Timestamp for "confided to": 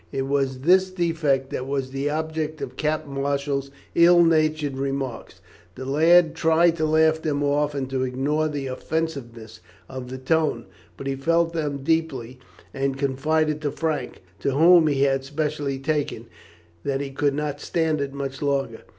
12.97-13.69